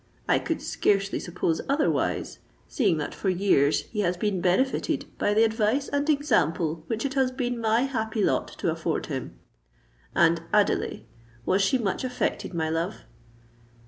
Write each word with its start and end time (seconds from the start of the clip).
I 0.27 0.39
could 0.39 0.63
scarcely 0.63 1.19
suppose 1.19 1.61
otherwise—seeing 1.69 2.97
that 2.97 3.13
for 3.13 3.29
years 3.29 3.81
he 3.91 3.99
has 3.99 4.17
been 4.17 4.41
benefited 4.41 5.05
by 5.19 5.35
the 5.35 5.43
advice 5.43 5.89
and 5.89 6.09
example 6.09 6.83
which 6.87 7.05
it 7.05 7.13
has 7.13 7.29
been 7.29 7.61
my 7.61 7.81
happy 7.81 8.23
lot 8.23 8.47
to 8.47 8.71
afford 8.71 9.05
him. 9.05 9.35
And 10.15 10.41
Adelais—was 10.51 11.61
she 11.61 11.77
much 11.77 12.03
affected, 12.03 12.51
my 12.51 12.67
love?" 12.67 13.01